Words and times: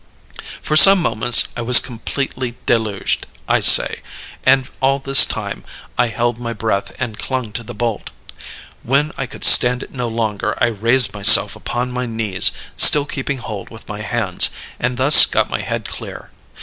"For 0.63 0.75
some 0.75 0.99
moments 0.99 1.49
I 1.55 1.61
was 1.61 1.77
completely 1.77 2.55
deluged, 2.65 3.27
I 3.47 3.59
say; 3.59 4.01
and 4.43 4.67
all 4.81 4.97
this 4.97 5.27
time 5.27 5.63
I 5.95 6.07
held 6.07 6.39
my 6.39 6.53
breath 6.53 6.91
and 6.99 7.19
clung 7.19 7.51
to 7.51 7.61
the 7.61 7.75
bolt. 7.75 8.09
When 8.81 9.11
I 9.15 9.27
could 9.27 9.43
stand 9.43 9.83
it 9.83 9.91
no 9.93 10.07
longer 10.07 10.57
I 10.57 10.69
raised 10.69 11.13
myself 11.13 11.55
upon 11.55 11.91
my 11.91 12.07
knees, 12.07 12.51
still 12.77 13.05
keeping 13.05 13.37
hold 13.37 13.69
with 13.69 13.87
my 13.87 14.01
hands, 14.01 14.49
and 14.79 14.97
thus 14.97 15.27
got 15.27 15.51
my 15.51 15.61
head 15.61 15.87
clear. 15.87 16.31